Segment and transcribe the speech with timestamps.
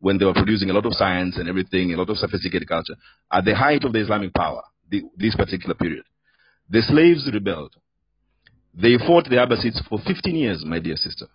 [0.00, 2.94] when they were producing a lot of science and everything, a lot of sophisticated culture,
[3.32, 6.04] at the height of the Islamic power, the, this particular period,
[6.68, 7.74] the slaves rebelled.
[8.74, 11.26] They fought the Abbasids for 15 years, my dear sister.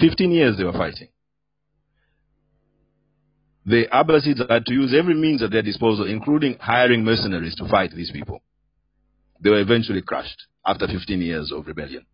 [0.00, 1.08] 15 years they were fighting.
[3.66, 7.90] The Abbasids had to use every means at their disposal, including hiring mercenaries to fight
[7.90, 8.40] these people.
[9.40, 12.06] They were eventually crushed after 15 years of rebellion.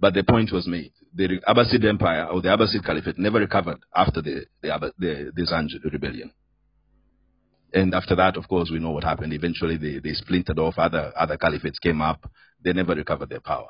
[0.00, 0.92] But the point was made.
[1.14, 5.92] The Abbasid Empire or the Abbasid Caliphate never recovered after the, the, the, the Zanj
[5.92, 6.30] rebellion.
[7.72, 9.32] And after that, of course, we know what happened.
[9.32, 10.74] Eventually, they, they splintered off.
[10.78, 12.30] Other, other caliphates came up.
[12.64, 13.68] They never recovered their power.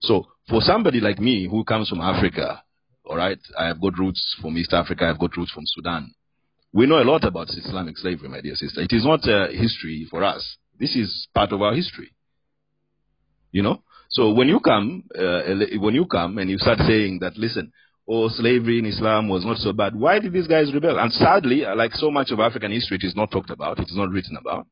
[0.00, 2.62] So, for somebody like me who comes from Africa,
[3.04, 6.12] all right, I have got roots from East Africa, I've got roots from Sudan.
[6.72, 8.80] We know a lot about Islamic slavery, my dear sister.
[8.80, 10.56] It is not uh, history for us.
[10.80, 12.14] This is part of our history.
[13.52, 13.82] You know?
[14.12, 15.40] So when you come, uh,
[15.80, 17.72] when you come and you start saying that, listen,
[18.06, 19.96] oh, slavery in Islam was not so bad.
[19.96, 20.98] Why did these guys rebel?
[20.98, 23.78] And sadly, uh, like so much of African history, it is not talked about.
[23.78, 24.66] It is not written about.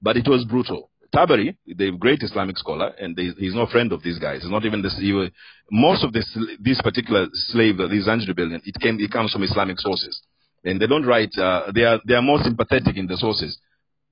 [0.00, 0.90] But it was brutal.
[1.14, 4.42] Tabari, the great Islamic scholar, and he's no friend of these guys.
[4.42, 4.96] He's not even this.
[4.98, 5.30] He,
[5.70, 9.78] most of this, this particular slave, this Zanj rebellion, it, came, it comes from Islamic
[9.80, 10.20] sources,
[10.64, 11.30] and they don't write.
[11.36, 13.58] Uh, they are they are more sympathetic in the sources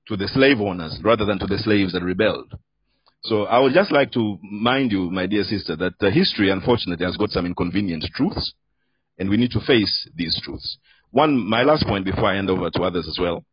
[0.07, 2.51] to the slave owners rather than to the slaves that rebelled.
[3.23, 7.05] So I would just like to mind you, my dear sister, that uh, history, unfortunately,
[7.05, 8.53] has got some inconvenient truths,
[9.17, 10.77] and we need to face these truths.
[11.11, 13.43] One, my last point before I hand over to others as well,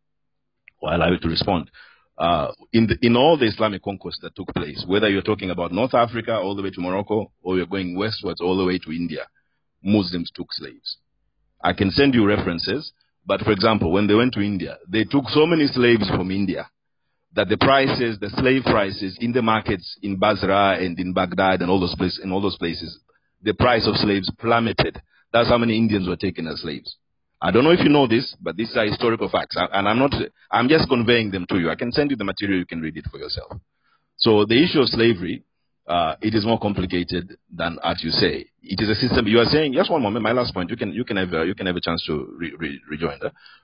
[0.81, 1.71] while I will to respond.
[2.17, 5.73] Uh, in, the, in all the Islamic conquests that took place, whether you're talking about
[5.73, 8.91] North Africa all the way to Morocco, or you're going westwards all the way to
[8.93, 9.27] India,
[9.83, 10.99] Muslims took slaves.
[11.63, 12.93] I can send you references,
[13.27, 16.69] but for example, when they went to India, they took so many slaves from India
[17.35, 21.71] that the prices, the slave prices in the markets in Basra and in Baghdad and
[21.71, 22.99] all those places, in all those places,
[23.43, 25.01] the price of slaves plummeted.
[25.33, 26.97] That's how many Indians were taken as slaves.
[27.43, 30.15] I don't know if you know this, but these are historical facts, and I'm not.
[30.51, 31.71] I'm just conveying them to you.
[31.71, 33.53] I can send you the material; you can read it for yourself.
[34.17, 35.43] So the issue of slavery,
[35.87, 38.47] uh, it is more complicated than as you say.
[38.63, 39.27] It is a system.
[39.27, 40.23] You are saying just one moment.
[40.23, 40.71] My last point.
[40.71, 43.19] You can you can have uh, you can have a chance to re, re, rejoin.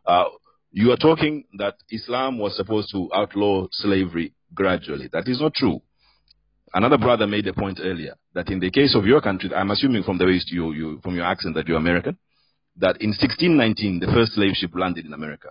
[0.05, 0.25] Uh,
[0.73, 5.09] you are talking that Islam was supposed to outlaw slavery gradually.
[5.13, 5.83] That is not true.
[6.73, 10.05] Another brother made a point earlier that in the case of your country, I'm assuming
[10.05, 12.17] from the way you, you from your accent that you're American,
[12.77, 15.49] that in 1619 the first slave ship landed in America.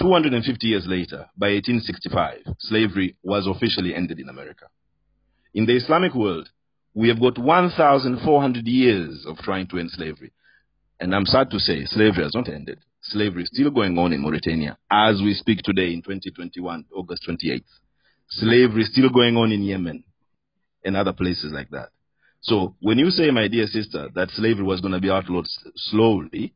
[0.00, 4.66] 250 years later, by 1865, slavery was officially ended in America.
[5.54, 6.48] In the Islamic world,
[6.94, 10.32] we have got 1,400 years of trying to end slavery.
[10.98, 12.78] And I'm sad to say, slavery has not ended
[13.10, 17.62] slavery still going on in Mauritania as we speak today in 2021, August 28th.
[18.28, 20.04] Slavery still going on in Yemen
[20.84, 21.90] and other places like that.
[22.40, 26.54] So when you say, my dear sister, that slavery was going to be outlawed slowly,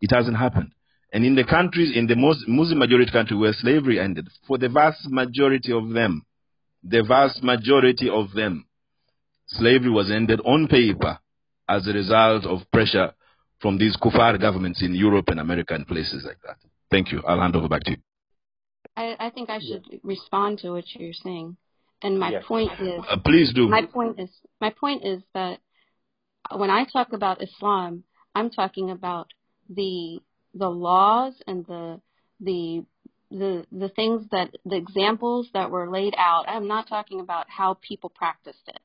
[0.00, 0.72] it hasn't happened.
[1.12, 4.68] And in the countries, in the most Muslim majority country where slavery ended, for the
[4.68, 6.24] vast majority of them,
[6.82, 8.66] the vast majority of them,
[9.46, 11.18] slavery was ended on paper
[11.68, 13.12] as a result of pressure
[13.62, 16.56] from these kufar governments in Europe and America and places like that.
[16.90, 17.22] Thank you.
[17.26, 17.96] I'll hand over back to you.
[18.96, 20.00] I, I think I should yes.
[20.02, 21.56] respond to what you're saying.
[22.02, 22.44] And my yes.
[22.46, 23.68] point is uh, please do.
[23.68, 24.28] My point is
[24.60, 25.60] my point is that
[26.54, 28.02] when I talk about Islam,
[28.34, 29.28] I'm talking about
[29.70, 30.18] the
[30.52, 32.00] the laws and the
[32.40, 32.84] the
[33.30, 36.44] the the things that the examples that were laid out.
[36.48, 38.80] I'm not talking about how people practiced it.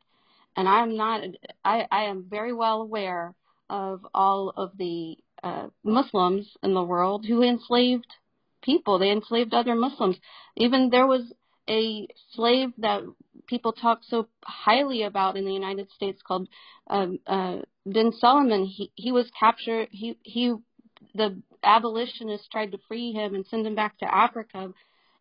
[0.55, 1.21] And I'm not
[1.66, 3.33] I, I am very well aware
[3.69, 8.07] of all of the uh, Muslims in the world who enslaved
[8.61, 9.00] people.
[9.00, 10.17] They enslaved other Muslims.
[10.55, 11.33] Even there was
[11.69, 13.03] a slave that
[13.47, 16.47] people talk so highly about in the United States called
[16.89, 17.59] um, uh,
[18.19, 18.66] Solomon.
[18.66, 19.89] He he was captured.
[19.91, 20.55] He he
[21.13, 24.73] the abolitionists tried to free him and send him back to Africa.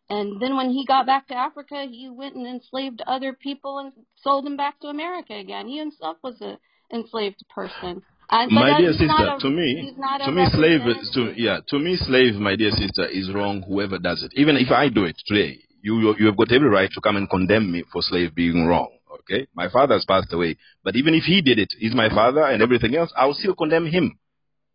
[0.09, 3.91] And then when he got back to Africa, he went and enslaved other people and
[4.15, 5.67] sold them back to America again.
[5.67, 6.57] He himself was a
[6.93, 8.01] enslaved person.
[8.29, 9.93] And, my dear sister, a, to me,
[10.25, 10.81] to me, slave,
[11.13, 13.63] to yeah, to me, slave, my dear sister, is wrong.
[13.65, 16.89] Whoever does it, even if I do it today, you you have got every right
[16.91, 18.89] to come and condemn me for slave being wrong.
[19.21, 22.43] Okay, my father has passed away, but even if he did it, he's my father
[22.43, 23.13] and everything else.
[23.15, 24.19] I will still condemn him.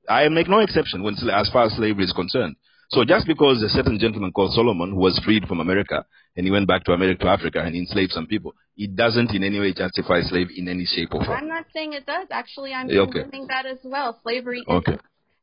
[0.09, 2.57] I make no exception when as far as slavery is concerned.
[2.93, 6.05] So just because a certain gentleman called Solomon, who was freed from America,
[6.37, 9.43] and he went back to America, to Africa, and enslaved some people, it doesn't in
[9.43, 11.39] any way justify slavery in any shape or form.
[11.39, 12.29] I'm not saying it does.
[12.31, 13.25] Actually, I'm okay.
[13.31, 14.21] saying that as well.
[14.23, 14.99] Slavery okay.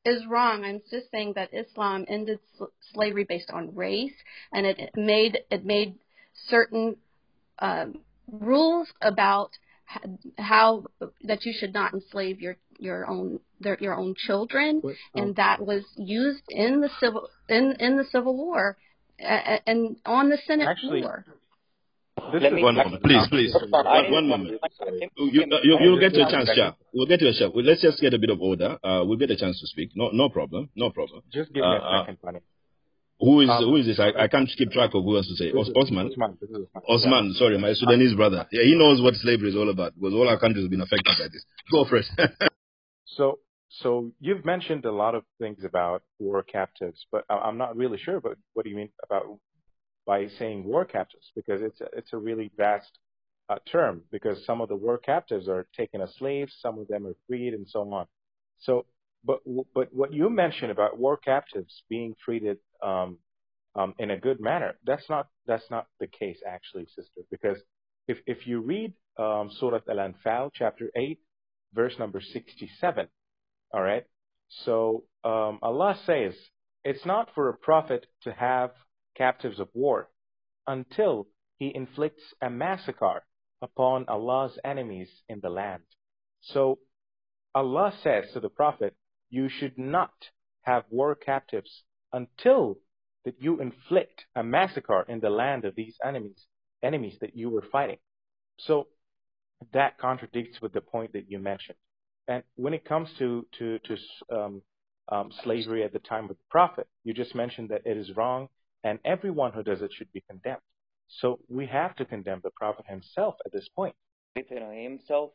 [0.06, 0.64] is, is wrong.
[0.64, 2.38] I'm just saying that Islam ended
[2.94, 4.14] slavery based on race,
[4.54, 5.96] and it made it made
[6.48, 6.98] certain
[7.58, 9.50] um, rules about
[10.38, 10.86] how
[11.24, 15.62] that you should not enslave your your own their, your own children, What- and that
[15.66, 18.78] was used in the civil in in the Civil War
[19.22, 21.26] uh, and on the Senate Actually, floor.
[22.34, 23.54] This Let is me- One moment, please, please.
[23.54, 24.62] Hold on, I One, one moment.
[25.18, 26.74] You, you, you, you'll get your chance, Shah.
[26.94, 27.52] We'll get your chance.
[27.56, 28.78] Well, let's just get a bit of order.
[28.84, 29.92] Uh, we'll get a chance to speak.
[29.96, 30.70] No, no problem.
[30.76, 31.22] No problem.
[31.32, 32.40] Just give me Uh, a uh, second, Bunny.
[33.22, 34.00] Who is Um, who is this?
[34.00, 35.52] I, I can't keep track of who else to say.
[35.52, 36.08] Os- Osman.
[36.08, 36.38] Osman.
[36.42, 36.68] Osman.
[36.88, 38.48] Osman, sorry, my Sudanese brother.
[38.52, 41.16] Yeah, he knows what slavery is all about because all our countries have been affected
[41.20, 41.44] by this.
[41.72, 42.06] Go for it.
[43.20, 47.98] So, so you've mentioned a lot of things about war captives, but I'm not really
[47.98, 48.22] sure.
[48.22, 49.26] But what do you mean about
[50.08, 51.30] by saying war captives?
[51.36, 52.98] Because it's a, it's a really vast
[53.50, 54.04] uh, term.
[54.10, 57.54] Because some of the war captives are taken as slaves, some of them are freed,
[57.54, 58.06] and so on.
[58.60, 58.86] So,
[59.26, 59.40] but
[59.76, 63.18] but what you mentioned about war captives being treated um,
[63.76, 67.22] um, in a good manner, that's not that's not the case actually, sister.
[67.30, 67.58] Because
[68.08, 71.20] if if you read um, Surah Al-Anfal, chapter eight,
[71.74, 73.08] verse number sixty-seven.
[73.74, 74.04] All right.
[74.64, 76.34] So um, Allah says
[76.84, 78.72] it's not for a prophet to have
[79.16, 80.10] captives of war
[80.66, 81.28] until
[81.58, 83.24] he inflicts a massacre
[83.62, 85.84] upon Allah's enemies in the land.
[86.42, 86.80] So
[87.54, 88.96] Allah says to the prophet,
[89.30, 90.14] you should not
[90.62, 91.84] have war captives
[92.14, 92.78] until
[93.26, 96.46] that you inflict a massacre in the land of these enemies,
[96.82, 97.98] enemies that you were fighting.
[98.58, 98.88] So
[99.74, 101.78] that contradicts with the point that you mentioned.
[102.28, 103.98] And when it comes to to to
[104.36, 104.62] um,
[105.10, 108.50] um, slavery at the time of the prophet, you just mentioned that it is wrong,
[108.84, 110.62] and everyone who does it should be condemned.
[111.22, 113.96] So we have to condemn the prophet himself at this point.
[114.36, 115.32] himself.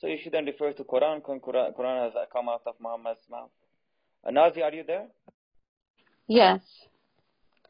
[0.00, 3.50] So you shouldn't refer to Quran when Quran, Quran has come out of Muhammad's mouth.
[4.24, 5.06] Uh, Nazi, are you there?
[6.28, 6.60] Yes,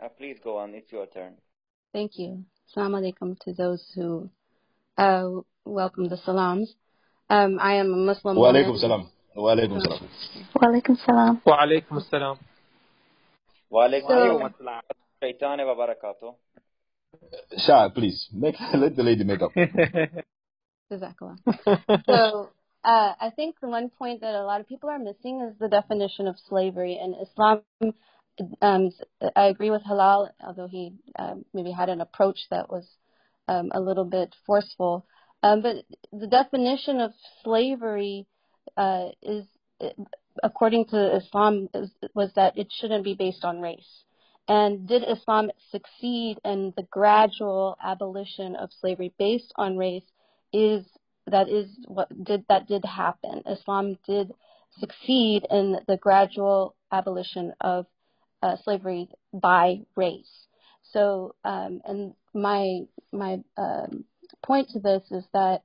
[0.01, 0.75] Uh, please go on.
[0.75, 1.35] It's your turn.
[1.93, 2.45] thank you.
[2.69, 4.31] Assalamu alaikum to those who
[4.97, 5.31] uh,
[5.69, 6.75] welcome the salams.
[7.31, 8.37] Um, I am a Muslim.
[8.37, 9.11] Wa alaikum salam.
[9.35, 10.11] Wa alaikum salam.
[10.55, 11.41] Wa alaikum salam.
[11.45, 12.39] Wa alaikum salam.
[13.71, 14.09] Wa alaikum
[15.23, 16.35] wa barakatuh.
[17.67, 19.53] Shah, please make let the lady make up.
[22.07, 22.51] so
[22.85, 25.69] uh, I think the one point that a lot of people are missing is the
[25.69, 27.63] definition of slavery in Islam.
[28.63, 28.91] Um,
[29.35, 32.87] I agree with Halal, although he um, maybe had an approach that was
[33.49, 35.07] um, a little bit forceful.
[35.43, 37.13] Um, but the definition of
[37.45, 38.27] slavery
[38.77, 39.45] uh, is,
[40.43, 44.05] according to Islam, is, was that it shouldn't be based on race.
[44.49, 50.05] And did Islam succeed in the gradual abolition of slavery based on race?
[50.53, 50.85] Is
[51.27, 53.43] that is what did that did happen?
[53.47, 54.33] Islam did
[54.81, 57.87] succeed in the gradual abolition of
[58.43, 60.47] uh, slavery by race.
[60.93, 62.81] So, um, and my
[63.13, 64.05] my um,
[64.45, 65.63] point to this is that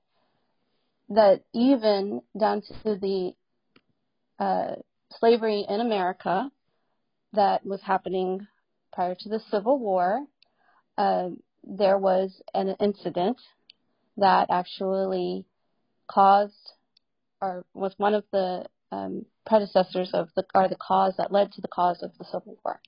[1.10, 3.34] that even down to the
[4.40, 4.76] uh,
[5.20, 6.50] slavery in America
[7.34, 8.48] that was happening
[8.94, 10.26] prior to the Civil War,
[10.98, 11.30] uh,
[11.64, 13.38] there was an incident
[14.18, 15.46] that actually
[16.08, 16.54] caused
[17.42, 21.62] or was one of the um, predecessors of the or the cause that led to
[21.62, 22.80] the cause of the Civil War,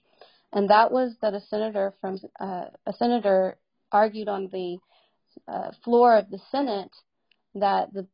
[0.54, 3.58] and that was that a senator from uh, a senator
[3.92, 4.78] argued on the
[5.48, 6.92] uh, floor of the Senate
[7.56, 8.08] that the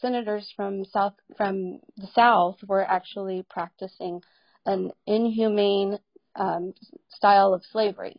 [0.00, 4.20] senators from south from the South were actually practicing
[4.64, 5.98] an inhumane
[6.34, 6.74] um,
[7.08, 8.16] style of slavery.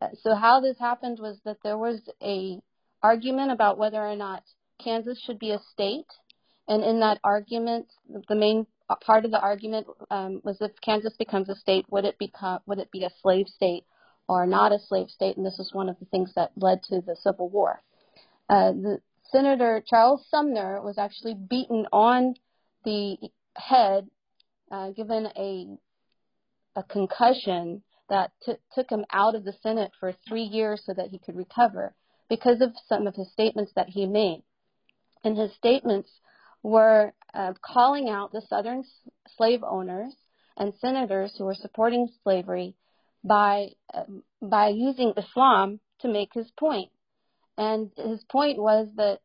[0.00, 2.58] Uh, So how this happened was that there was a
[3.02, 4.42] argument about whether or not
[4.82, 6.10] Kansas should be a state,
[6.68, 7.86] and in that argument,
[8.28, 8.66] the main
[9.00, 12.78] part of the argument um, was if Kansas becomes a state, would it become would
[12.78, 13.84] it be a slave state
[14.28, 15.36] or not a slave state?
[15.36, 17.82] And this is one of the things that led to the Civil War.
[18.48, 18.98] Uh, the
[19.30, 22.34] Senator Charles Sumner was actually beaten on
[22.84, 23.16] the
[23.56, 24.08] head,
[24.70, 25.78] uh, given a
[26.74, 31.08] a concussion that t- took him out of the Senate for three years so that
[31.08, 31.94] he could recover
[32.28, 34.42] because of some of his statements that he made.
[35.24, 36.10] And his statements
[36.62, 40.14] were uh, calling out the Southern s- slave owners
[40.56, 42.74] and senators who were supporting slavery
[43.24, 46.90] by um, by using Islam to make his point.
[47.56, 49.20] And his point was that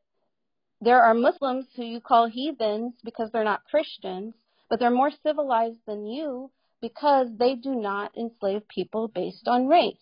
[0.81, 4.35] there are Muslims who you call heathens because they're not Christians,
[4.69, 6.51] but they're more civilized than you
[6.81, 9.95] because they do not enslave people based on race.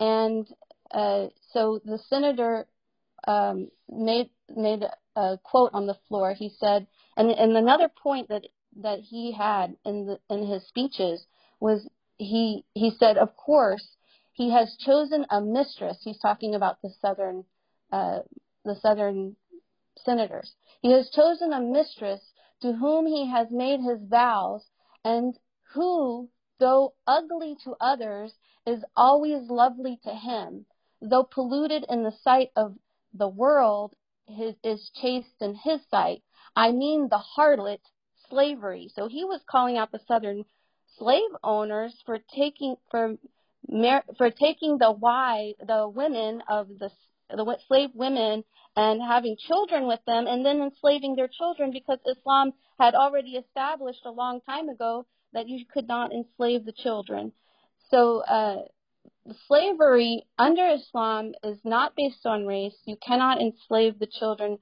[0.00, 0.48] And
[0.90, 2.66] uh, so the senator
[3.26, 4.82] um, made made
[5.14, 6.34] a quote on the floor.
[6.34, 6.86] He said,
[7.16, 8.46] and and another point that
[8.80, 11.26] that he had in the in his speeches
[11.60, 11.88] was
[12.22, 13.96] he he said, of course,
[14.32, 15.98] he has chosen a mistress.
[16.02, 17.44] He's talking about the southern
[17.90, 18.20] uh,
[18.64, 19.36] the southern
[19.98, 20.54] senators.
[20.80, 24.64] He has chosen a mistress to whom he has made his vows,
[25.04, 25.38] and
[25.74, 28.32] who, though ugly to others,
[28.66, 30.66] is always lovely to him,
[31.00, 32.76] though polluted in the sight of
[33.12, 33.94] the world,
[34.26, 36.22] his, is chaste in his sight.
[36.54, 37.80] I mean the harlot
[38.28, 38.88] slavery.
[38.94, 40.44] So he was calling out the southern
[40.98, 43.16] slave owners for taking for
[44.18, 46.90] for taking the why the women of the
[47.28, 48.44] the slave women
[48.76, 54.04] and having children with them and then enslaving their children because Islam had already established
[54.04, 57.32] a long time ago that you could not enslave the children.
[57.90, 58.62] So uh,
[59.46, 62.76] slavery under Islam is not based on race.
[62.84, 64.58] You cannot enslave the children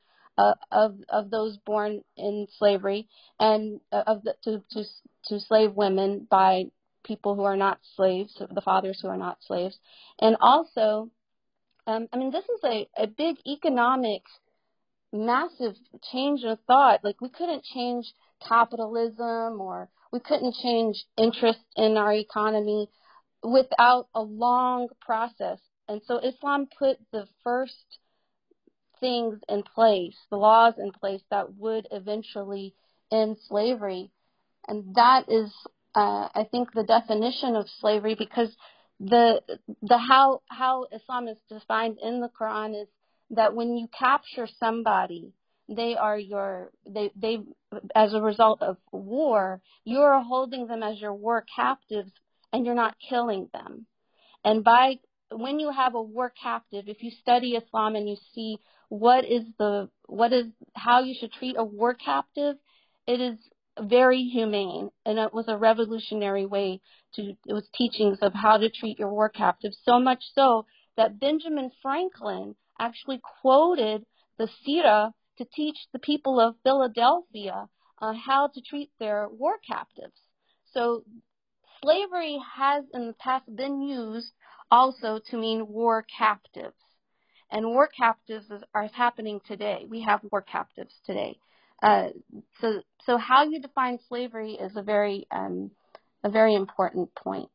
[0.71, 4.85] of of those born in slavery and uh, of the, to to
[5.27, 6.65] to slave women by
[7.05, 9.79] people who are not slaves, the fathers who are not slaves,
[10.21, 11.11] and also,
[11.87, 14.23] um, I mean, this is a a big economic,
[15.13, 15.75] massive
[16.13, 17.05] change of thought.
[17.05, 18.13] Like we couldn't change
[18.47, 22.89] capitalism or we couldn't change interest in our economy
[23.43, 25.59] without a long process.
[25.89, 27.99] And so Islam put the first
[29.01, 32.75] things in place, the laws in place that would eventually
[33.11, 34.11] end slavery.
[34.69, 35.53] And that is,
[35.95, 38.55] uh, I think, the definition of slavery because
[39.01, 39.41] the
[39.81, 42.89] the how how Islam is defined in the Quran is
[43.31, 45.33] that when you capture somebody,
[45.69, 47.39] they are your they they
[47.95, 52.13] as a result of war, you are holding them as your war captives
[52.53, 53.87] and you're not killing them.
[54.45, 54.99] And by
[55.33, 58.59] when you have a war captive, if you study Islam and you see
[58.91, 62.57] what is the what is how you should treat a war captive,
[63.07, 63.39] it is
[63.81, 66.81] very humane and it was a revolutionary way
[67.15, 70.67] to it was teachings of how to treat your war captives so much so
[70.97, 74.05] that Benjamin Franklin actually quoted
[74.39, 77.69] the Sira to teach the people of Philadelphia
[78.03, 80.21] uh, how to treat their war captives.
[80.73, 81.05] So
[81.81, 84.33] slavery has in the past been used
[84.71, 86.75] also to mean war captives.
[87.51, 89.87] And war captives is, are happening today.
[89.89, 91.39] We have war captives today.
[91.83, 92.09] Uh,
[92.61, 95.71] so, so how you define slavery is a very, um,
[96.23, 97.49] a very important point.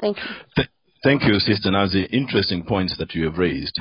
[0.00, 0.24] Thank you.
[0.56, 0.68] Th-
[1.02, 2.04] thank you, Sister Nazi.
[2.04, 3.78] Interesting points that you have raised.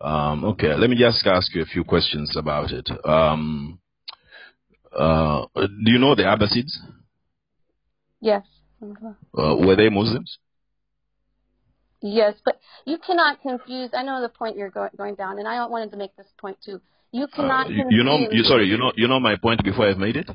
[0.00, 2.88] Um, okay, let me just ask you a few questions about it.
[3.04, 3.78] Um,
[4.96, 6.76] uh, do you know the Abbasids?
[8.20, 8.44] Yes.
[8.82, 10.38] Uh, were they Muslims?
[12.02, 13.90] Yes, but you cannot confuse.
[13.94, 16.58] I know the point you're go- going down, and I wanted to make this point
[16.64, 16.80] too.
[17.12, 17.66] You uh, cannot.
[17.66, 20.16] Uh, you, you, know, you sorry, you know, you know my point before I've made
[20.16, 20.28] it.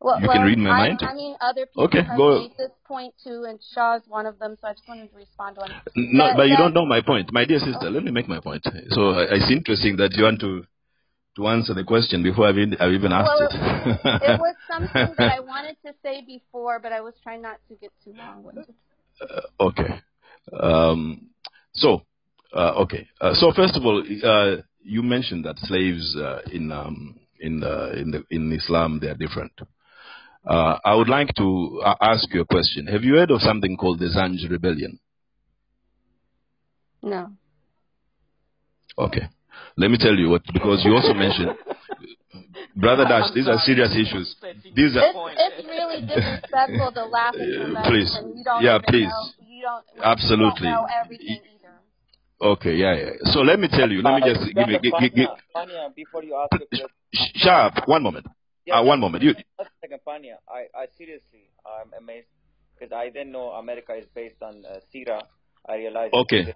[0.00, 1.00] Well, you well, can read my I, mind.
[1.02, 2.40] I mean, other people okay, have go.
[2.40, 4.56] made this point too, and Shah is one of them.
[4.60, 5.70] So I just wanted to respond to him.
[5.94, 7.88] No, but, but you don't know my point, my dear sister.
[7.88, 8.66] Let me make my point.
[8.90, 10.64] So it's interesting that you want to
[11.36, 14.22] to answer the question before I've even, I've even asked well, it.
[14.22, 17.74] it was something that I wanted to say before, but I was trying not to
[17.76, 18.74] get too long with it.
[19.20, 20.02] Uh, okay.
[20.52, 21.28] Um,
[21.74, 22.02] so,
[22.54, 23.08] uh, okay.
[23.20, 27.62] Uh, so first of all, uh, you mentioned that slaves uh, in um, in
[27.96, 29.52] in the, in Islam they are different.
[30.44, 32.88] Uh, I would like to ask you a question.
[32.88, 34.98] Have you heard of something called the Zanj Rebellion?
[37.00, 37.30] No.
[38.98, 39.28] Okay.
[39.76, 41.50] Let me tell you what, because you also mentioned,
[42.76, 44.34] Brother Dash, these are serious issues.
[44.74, 45.30] These are.
[45.30, 48.18] It's, it's really disrespectful to laugh at please.
[48.60, 49.08] Yeah, please.
[49.08, 50.68] Know, don't, Absolutely.
[50.68, 51.62] You don't know everything either.
[52.42, 53.10] Okay, yeah, yeah.
[53.32, 54.02] So let me tell you.
[54.02, 54.78] Let me just give you.
[54.80, 56.88] Give, give, give, Panya, before you ask the
[57.36, 58.26] Sharp, one moment.
[58.66, 59.22] Yeah, uh, one moment.
[59.22, 59.34] You.
[59.34, 60.36] Just a second, Panya.
[60.48, 62.26] I, I seriously, I'm amazed
[62.74, 65.22] because I didn't know America is based on uh, Sira.
[65.68, 66.14] I realized.
[66.14, 66.54] Okay.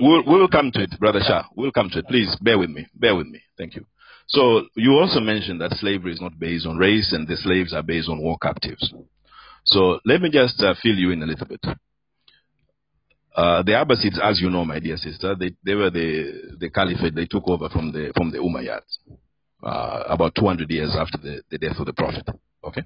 [0.00, 1.44] We'll, we'll come to it, Brother Shah.
[1.56, 2.06] We'll come to it.
[2.06, 2.86] Please bear with me.
[2.94, 3.40] Bear with me.
[3.56, 3.86] Thank you.
[4.28, 7.82] So you also mentioned that slavery is not based on race and the slaves are
[7.82, 8.92] based on war captives.
[9.64, 11.64] So let me just uh, fill you in a little bit.
[13.34, 17.14] Uh, the Abbasids, as you know, my dear sister, they, they were the, the caliphate.
[17.14, 18.98] They took over from the from the Umayyads
[19.62, 22.28] uh, about 200 years after the, the death of the Prophet.
[22.64, 22.82] Okay.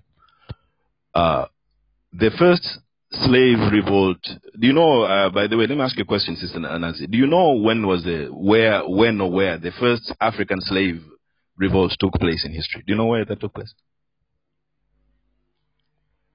[1.14, 1.46] Uh,
[2.12, 2.78] the first
[3.10, 4.22] slave revolt.
[4.58, 5.02] Do you know?
[5.02, 7.06] Uh, by the way, let me ask you a question, Sister Nancy.
[7.06, 11.02] Do you know when was the where, when or where the first African slave
[11.56, 12.82] revolt took place in history?
[12.86, 13.72] Do you know where that took place?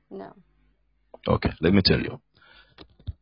[0.10, 0.34] No.
[1.28, 2.20] Okay, let me tell you.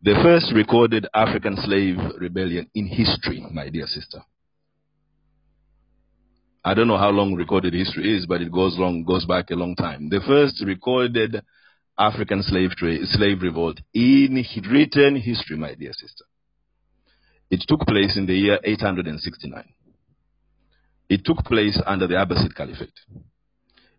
[0.01, 4.19] The first recorded African slave rebellion in history, my dear sister.
[6.63, 9.55] I don't know how long recorded history is, but it goes long, goes back a
[9.55, 10.07] long time.
[10.07, 11.41] The first recorded
[11.97, 14.41] African slave trade, slave revolt in
[14.71, 16.23] written history, my dear sister.
[17.51, 19.63] It took place in the year 869.
[21.09, 22.93] It took place under the Abbasid Caliphate.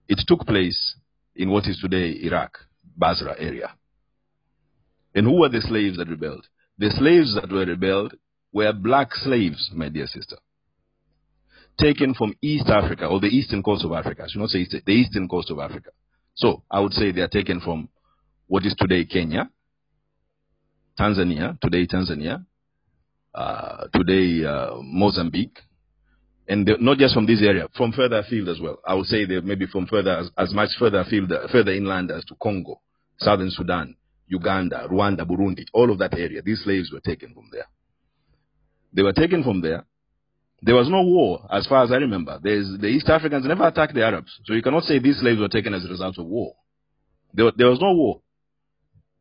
[0.08, 0.96] it took place
[1.36, 2.56] in what is today Iraq,
[2.96, 3.74] Basra area.
[5.14, 6.46] And who were the slaves that rebelled?
[6.78, 8.14] The slaves that were rebelled
[8.52, 10.36] were black slaves, my dear sister,
[11.78, 14.24] taken from East Africa or the eastern coast of Africa.
[14.24, 15.90] I should not say East, the eastern coast of Africa.
[16.34, 17.88] So I would say they are taken from
[18.46, 19.50] what is today Kenya,
[20.98, 22.44] Tanzania, today Tanzania,
[23.34, 25.58] uh, today uh, Mozambique,
[26.48, 28.80] and not just from this area, from further afield as well.
[28.86, 32.24] I would say they maybe from further as, as much further afield, further inland as
[32.24, 32.80] to Congo,
[33.18, 33.94] southern Sudan,
[34.30, 36.40] Uganda, Rwanda, Burundi, all of that area.
[36.40, 37.66] These slaves were taken from there.
[38.92, 39.84] They were taken from there.
[40.62, 42.38] There was no war, as far as I remember.
[42.42, 44.30] There's, the East Africans never attacked the Arabs.
[44.44, 46.54] So you cannot say these slaves were taken as a result of war.
[47.32, 48.20] There, there was no war.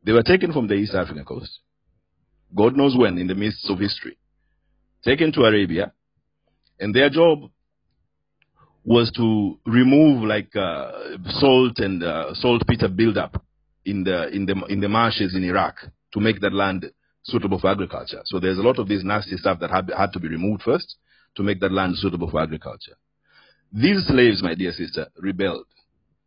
[0.04, 1.60] They were taken from the East African coast.
[2.56, 4.18] God knows when, in the midst of history.
[5.04, 5.94] Taken to Arabia.
[6.80, 7.50] And their job
[8.84, 10.92] was to remove like uh,
[11.40, 13.44] salt and uh, saltpeter buildup
[13.86, 15.76] in the in the in the marshes in Iraq
[16.14, 16.86] to make that land
[17.24, 18.22] suitable for agriculture.
[18.26, 20.96] So there's a lot of this nasty stuff that had, had to be removed first
[21.36, 22.98] to make that land suitable for agriculture.
[23.72, 25.68] These slaves, my dear sister, rebelled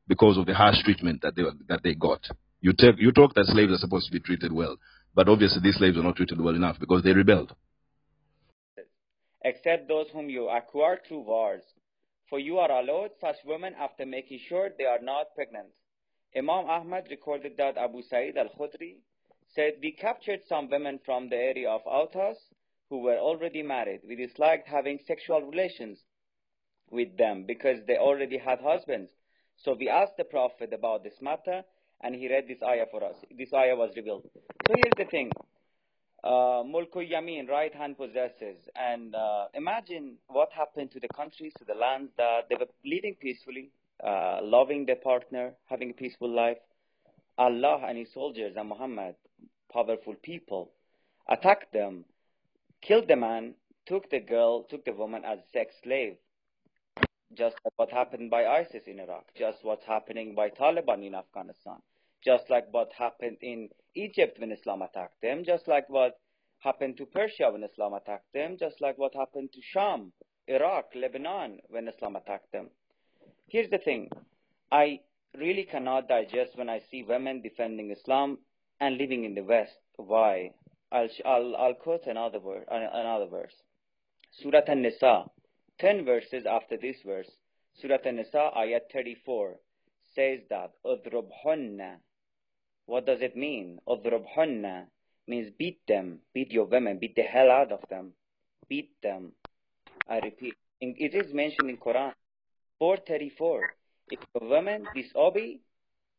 [0.06, 2.25] because of the harsh treatment that they that they got.
[2.61, 4.76] You take you talk that slaves are supposed to be treated well,
[5.14, 7.54] but obviously these slaves are not treated well enough because they rebelled.
[9.44, 11.62] Except those whom you acquire through wars.
[12.30, 15.66] For you are allowed such women after making sure they are not pregnant.
[16.35, 18.97] Imam Ahmad recorded that Abu Sa'id al-Khudri
[19.55, 22.37] said, We captured some women from the area of Autas
[22.89, 24.01] who were already married.
[24.07, 26.03] We disliked having sexual relations
[26.91, 29.11] with them because they already had husbands.
[29.57, 31.62] So we asked the Prophet about this matter
[32.03, 33.17] and he read this ayah for us.
[33.37, 34.25] This ayah was revealed.
[34.67, 35.31] So here's the thing.
[36.25, 38.57] Uh, Yamin, right hand possesses.
[38.75, 43.17] And uh, imagine what happened to the countries, to the lands that they were living
[43.21, 43.71] peacefully,
[44.02, 46.59] uh, loving their partner, having a peaceful life.
[47.38, 49.14] Allah and His soldiers and Muhammad,
[49.73, 50.73] powerful people,
[51.28, 52.05] attacked them,
[52.83, 53.55] killed the man,
[53.87, 56.16] took the girl, took the woman as sex slave.
[57.35, 61.81] Just like what happened by ISIS in Iraq, just what's happening by Taliban in Afghanistan,
[62.22, 66.18] just like what happened in Egypt when Islam attacked them, just like what
[66.59, 70.12] happened to Persia when Islam attacked them, just like what happened to Sham,
[70.46, 72.68] Iraq, Lebanon when Islam attacked them.
[73.53, 74.09] Here's the thing.
[74.71, 75.01] I
[75.38, 78.38] really cannot digest when I see women defending Islam
[78.81, 79.77] and living in the West.
[79.97, 80.53] Why?
[80.91, 83.53] I'll, I'll, I'll quote another, word, another verse.
[84.31, 85.25] Surah An-Nisa,
[85.81, 87.31] 10 verses after this verse,
[87.75, 89.57] Surah An-Nisa, ayat 34,
[90.15, 91.97] says that, Udrubhunna.
[92.87, 93.81] What does it mean?
[93.87, 94.87] Udrubhunna
[95.29, 98.15] means beat them, beat your women, beat the hell out of them,
[98.71, 99.33] beat them.
[100.09, 102.15] I repeat, it is mentioned in Quran.
[102.83, 103.75] 434.
[104.11, 105.61] If a woman disobey,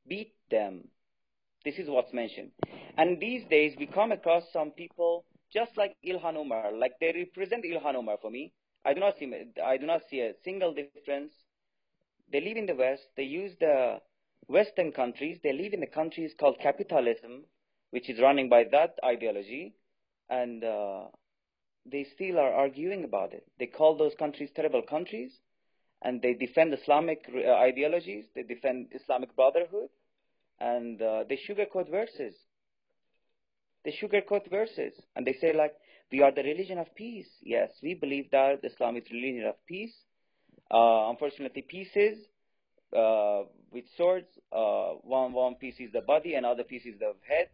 [0.07, 0.87] beat them.
[1.65, 2.51] This is what's mentioned.
[2.97, 7.65] And these days we come across some people just like Ilhan Omar, like they represent
[7.65, 8.53] Ilhan Omar for me.
[8.85, 9.29] I do not see
[9.61, 11.33] I do not see a single difference.
[12.31, 13.07] They live in the West.
[13.17, 13.99] They use the
[14.47, 15.39] Western countries.
[15.43, 17.43] They live in the countries called capitalism,
[17.89, 19.75] which is running by that ideology,
[20.29, 21.07] and uh,
[21.85, 23.45] they still are arguing about it.
[23.59, 25.41] They call those countries terrible countries,
[26.03, 29.89] and they defend Islamic uh, ideologies, they defend Islamic Brotherhood,
[30.59, 32.35] and uh, they sugarcoat verses.
[33.85, 35.73] They sugarcoat verses, and they say like,
[36.11, 37.29] we are the religion of peace.
[37.41, 39.93] Yes, we believe that Islam is the religion of peace.
[40.69, 42.19] Uh, unfortunately, pieces
[42.95, 47.13] uh, with swords, uh, one one piece is the body, and other piece is the
[47.27, 47.49] head.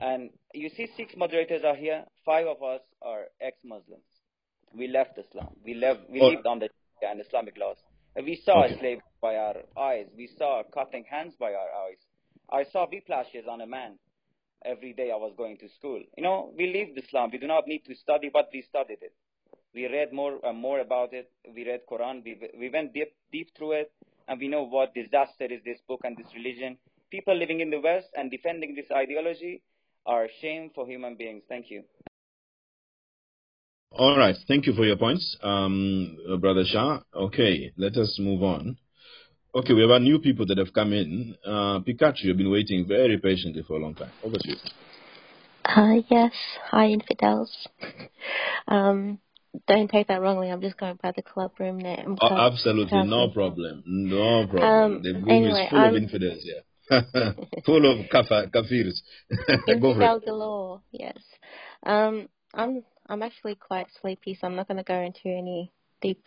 [0.00, 2.04] And you see, six moderators are here.
[2.26, 4.02] Five of us are ex-Muslims.
[4.76, 5.54] We left Islam.
[5.64, 6.10] We left.
[6.10, 6.26] We oh.
[6.26, 6.68] lived on the
[7.04, 7.76] and Islamic laws.
[8.16, 8.78] We saw okay.
[8.78, 10.06] slavery by our eyes.
[10.16, 11.98] We saw cutting hands by our eyes.
[12.52, 13.98] I saw whiplashes on a man
[14.64, 16.02] every day I was going to school.
[16.16, 17.30] You know, we lived Islam.
[17.32, 19.12] We do not need to study, but we studied it.
[19.74, 21.30] We read more and more about it.
[21.54, 22.24] We read Quran.
[22.24, 23.92] We, we went deep, deep through it,
[24.28, 26.78] and we know what disaster is this book and this religion.
[27.10, 29.62] People living in the West and defending this ideology
[30.06, 31.42] are shame for human beings.
[31.48, 31.82] Thank you.
[33.96, 34.34] All right.
[34.48, 37.00] Thank you for your points, um, Brother Shah.
[37.14, 38.76] Okay, let us move on.
[39.54, 41.36] Okay, we have our new people that have come in.
[41.46, 44.10] Uh, Pikachu, you've been waiting very patiently for a long time.
[44.24, 44.56] Over to you.
[45.64, 46.32] Uh, yes.
[46.72, 47.68] Hi, infidels.
[48.68, 49.20] um,
[49.68, 50.50] don't take that wrongly.
[50.50, 52.18] I'm just going by the club room name.
[52.20, 53.04] Oh, absolutely.
[53.04, 53.84] No problem.
[53.86, 54.94] No problem.
[54.96, 55.94] Um, the room anyway, is full I'm...
[55.94, 56.62] of infidels here.
[57.64, 59.00] full of kafa, kafirs.
[59.68, 61.16] Infidel galore, yes.
[61.86, 66.22] Um, I'm I'm actually quite sleepy, so I'm not going to go into any deep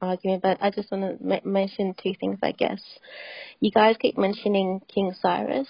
[0.00, 2.82] argument, but I just want to m- mention two things, I guess.
[3.60, 5.68] You guys keep mentioning King Cyrus.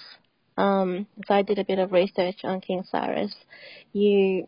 [0.57, 3.33] Um, so I did a bit of research on King Cyrus.
[3.93, 4.47] You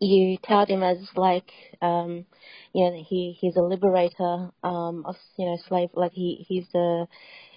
[0.00, 1.50] you tout him as like
[1.82, 2.24] um,
[2.72, 7.06] you know he he's a liberator um, of you know slave like he he's a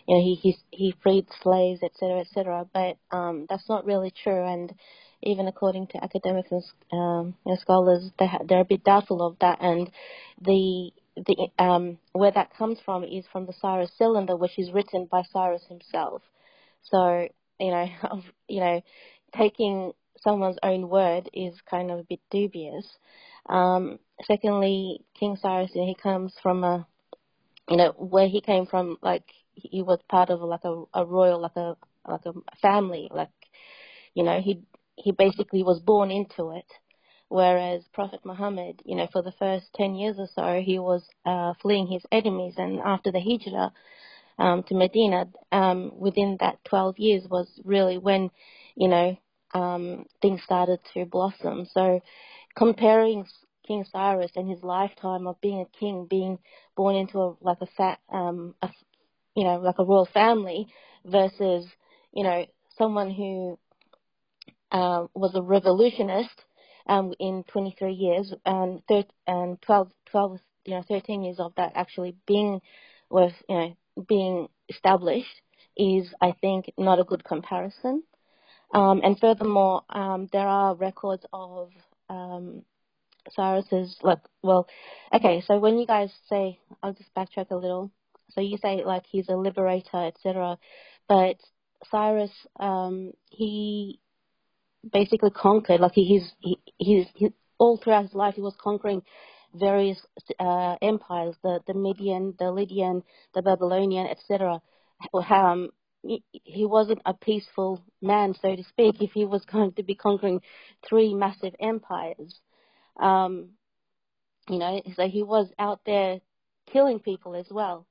[0.08, 4.46] you know he he he freed slaves etc etc but um, that's not really true.
[4.46, 4.74] And
[5.24, 9.38] even according to academics and um, you know, scholars they they're a bit doubtful of
[9.40, 9.60] that.
[9.62, 9.90] And
[10.42, 15.08] the the um, where that comes from is from the Cyrus cylinder which is written
[15.12, 16.22] by Cyrus himself.
[16.84, 17.28] So
[17.60, 17.88] you know
[18.48, 18.82] you know
[19.38, 22.86] taking someone's own word is kind of a bit dubious.
[23.50, 26.86] Um, secondly, King Cyrus, you know, he comes from a,
[27.68, 31.42] you know, where he came from, like he was part of like a, a royal,
[31.42, 31.76] like a
[32.08, 33.30] like a family, like
[34.14, 34.62] you know, he
[34.96, 36.66] he basically was born into it.
[37.30, 41.54] Whereas Prophet Muhammad, you know, for the first 10 years or so, he was uh,
[41.62, 42.56] fleeing his enemies.
[42.58, 43.72] And after the hijrah
[44.38, 48.32] um, to Medina, um, within that 12 years was really when,
[48.76, 49.18] you know,
[49.54, 51.66] um, things started to blossom.
[51.74, 52.02] So
[52.58, 53.26] comparing
[53.66, 56.38] King Cyrus and his lifetime of being a king, being
[56.76, 58.70] born into a, like a fat, um, a,
[59.36, 60.68] you know, like a royal family,
[61.06, 61.66] versus
[62.14, 62.46] you know
[62.78, 63.58] someone who
[64.72, 66.44] uh, was a revolutionist
[66.88, 71.74] um, in 23 years and, thir- and 12, 12, you know, 13 years of that
[71.76, 72.62] actually being
[73.10, 73.76] was you know
[74.08, 75.42] being established
[75.78, 78.04] is I think not a good comparison.
[78.74, 81.72] Um, and furthermore, um, there are records of
[82.10, 82.64] um,
[83.32, 84.68] Cyrus's like well,
[85.14, 85.42] okay.
[85.46, 87.92] So when you guys say, I'll just backtrack a little.
[88.34, 90.58] So you say like he's a liberator, etc.
[91.08, 91.38] But
[91.90, 94.00] Cyrus, um, he
[94.90, 95.82] basically conquered.
[95.82, 99.02] Like he, he's he, he's he, all throughout his life, he was conquering
[99.54, 100.00] various
[100.40, 104.62] uh, empires: the the Median, the Lydian, the Babylonian, etc.
[105.14, 105.70] Um,
[106.04, 110.42] he wasn't a peaceful man, so to speak, if he was going to be conquering
[110.88, 112.40] three massive empires.
[113.00, 113.52] Um,
[114.50, 116.20] you know, so he was out there
[116.72, 117.86] killing people as well.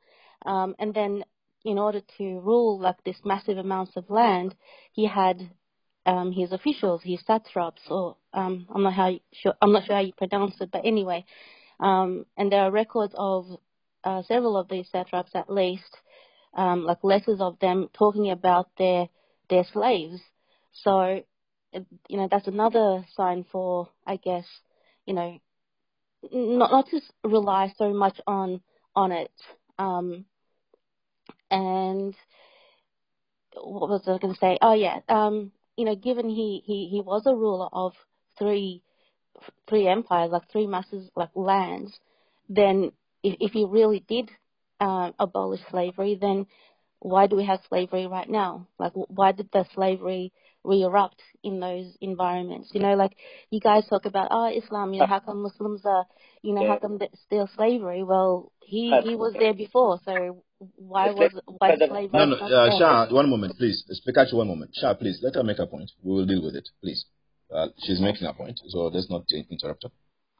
[0.44, 1.24] Um, and then,
[1.64, 4.54] in order to rule like this massive amounts of land,
[4.92, 5.50] he had
[6.06, 9.96] um, his officials, his satraps, or um, I'm not how you, sure, I'm not sure
[9.96, 11.24] how you pronounce it, but anyway.
[11.78, 13.46] Um, and there are records of
[14.04, 15.96] uh, several of these satraps, at least,
[16.54, 19.08] um, like letters of them talking about their
[19.48, 20.20] their slaves.
[20.72, 21.22] So,
[21.72, 24.46] you know, that's another sign for, I guess,
[25.06, 25.38] you know,
[26.32, 28.60] not not to rely so much on
[28.94, 29.32] on it.
[29.78, 30.26] Um,
[31.50, 32.14] and
[33.54, 34.58] what was I going to say?
[34.62, 37.92] Oh yeah, um, you know, given he, he, he was a ruler of
[38.38, 38.82] three
[39.68, 41.92] three empires, like three masses, like lands,
[42.48, 44.30] then if, if he really did
[44.80, 46.46] uh, abolish slavery, then
[46.98, 48.66] why do we have slavery right now?
[48.78, 50.32] Like, why did the slavery
[50.64, 52.70] re-erupt in those environments?
[52.72, 53.16] You know, like
[53.50, 54.92] you guys talk about, oh, Islam.
[54.92, 56.06] You know, how come Muslims are,
[56.42, 58.02] you know, how come still slavery?
[58.02, 60.42] Well, he he was there before, so
[60.76, 62.08] why was why slavery?
[62.12, 63.84] No, no, uh, Shah, one moment, please.
[64.06, 64.72] Pikachu, one moment.
[64.74, 65.90] Shah, please, let her make a point.
[66.02, 67.04] We will deal with it, please.
[67.52, 69.90] Uh, she's making a point, so let's not interrupt her.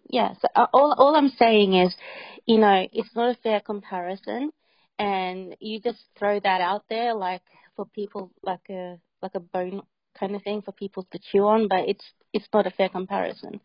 [0.08, 1.94] Yeah, so uh, all all I'm saying is,
[2.46, 4.50] you know, it's not a fair comparison,
[4.98, 7.42] and you just throw that out there like
[7.76, 9.82] for people like a like a bone
[10.18, 13.60] kind of thing for people to chew on, but it's it's not a fair comparison.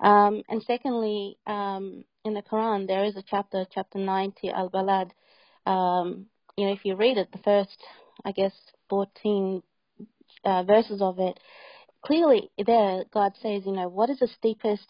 [0.00, 5.10] Um, and secondly, um, in the Quran there is a chapter, chapter 90, Al Balad.
[5.66, 7.76] Um, you know, if you read it, the first,
[8.24, 8.52] I guess,
[8.90, 9.62] 14
[10.44, 11.38] uh, verses of it,
[12.04, 14.86] clearly there God says, you know, what is the steepest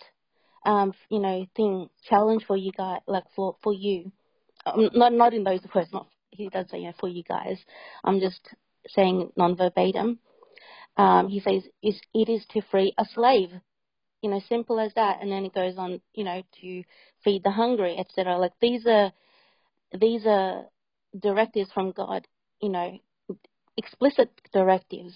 [0.64, 4.12] um, you know, thing challenge for you guys, like for for you.
[4.64, 5.92] Um, not not in those words.
[5.92, 7.58] Not he does say you know for you guys.
[8.04, 8.40] I'm just
[8.88, 10.18] saying non verbatim.
[10.96, 13.50] Um, he says is it is to free a slave.
[14.22, 15.18] You know, simple as that.
[15.20, 16.84] And then it goes on, you know, to
[17.24, 18.38] feed the hungry, etc.
[18.38, 19.10] Like these are
[19.98, 20.64] these are
[21.18, 22.26] directives from God.
[22.60, 22.98] You know,
[23.76, 25.14] explicit directives.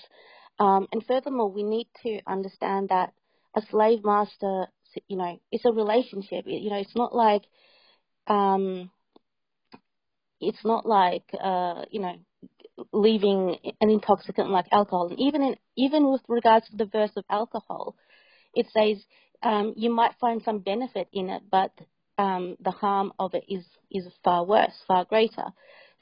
[0.59, 3.12] Um, and furthermore, we need to understand that
[3.55, 4.67] a slave master
[5.09, 6.45] you know, it's a relationship.
[6.47, 7.43] You know, it's not like,
[8.27, 8.91] um,
[10.41, 12.15] it's not like, uh, you know,
[12.93, 15.09] leaving an intoxicant like alcohol.
[15.09, 17.97] And even in, even with regards to the verse of alcohol,
[18.55, 19.03] it says
[19.43, 21.73] um, you might find some benefit in it, but
[22.19, 25.47] um, the harm of it is is far worse, far greater.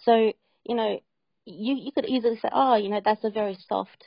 [0.05, 0.33] So
[0.65, 1.01] you know,
[1.45, 4.05] you you could easily say, oh, you know, that's a very soft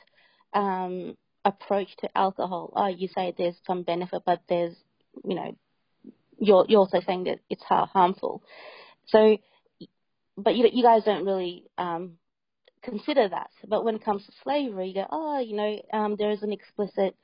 [0.52, 2.72] um, approach to alcohol.
[2.74, 4.74] Oh, you say there's some benefit, but there's,
[5.24, 5.56] you know,
[6.38, 8.42] you're you're also saying that it's harmful.
[9.06, 9.38] So,
[10.36, 12.12] but you you guys don't really um,
[12.82, 13.50] consider that.
[13.66, 16.52] But when it comes to slavery, you go, oh, you know, um, there is an
[16.52, 17.16] explicit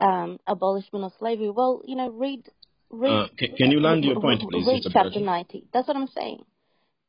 [0.00, 1.50] um, abolishment of slavery.
[1.50, 2.48] Well, you know, read.
[2.90, 4.66] Read uh, can, can, you land your point, please?
[4.66, 5.64] Read chapter ninety.
[5.72, 6.44] That's what I'm saying.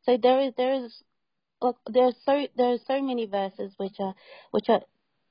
[0.03, 1.03] So there is there is
[1.61, 4.13] look there are so there are so many verses which are
[4.51, 4.81] which are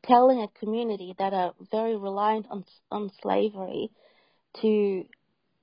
[0.05, 3.91] telling a community that are very reliant on on slavery
[4.61, 5.05] to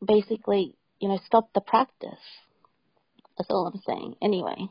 [0.05, 2.23] basically you know stop the practice.
[3.37, 4.15] That's all I'm saying.
[4.21, 4.69] Anyway.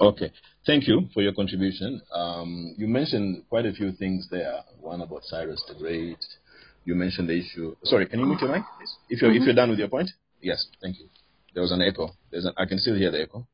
[0.00, 0.32] Okay.
[0.66, 2.00] Thank you for your contribution.
[2.12, 4.60] Um, you mentioned quite a few things there.
[4.80, 6.18] One about Cyrus the Great.
[6.84, 7.76] You mentioned the issue.
[7.84, 8.94] Sorry, can you mute your mic, please?
[9.08, 9.42] If you're mm-hmm.
[9.42, 10.10] if you're done with your point.
[10.40, 10.66] Yes.
[10.80, 11.06] Thank you.
[11.54, 12.10] There was an echo.
[12.30, 13.46] There's an, I can still hear the echo.